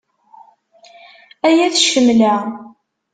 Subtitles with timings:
[1.47, 2.35] Ay at ccemla.